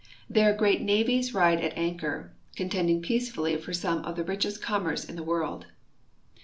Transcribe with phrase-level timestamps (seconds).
[0.27, 5.15] There great navies ride at anchor, contending peacefully for some of the richest commerce of
[5.15, 5.67] the world.